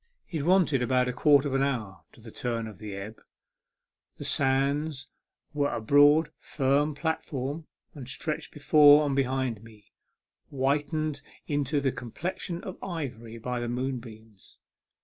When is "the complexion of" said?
11.79-12.83